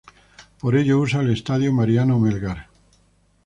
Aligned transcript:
Por 0.59 0.75
ello, 0.75 0.97
usa 0.97 1.19
el 1.21 1.29
Estadio 1.31 1.71
Mariano 1.71 2.17
Melgar. 2.17 2.67